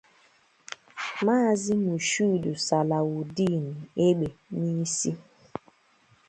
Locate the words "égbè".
4.07-4.27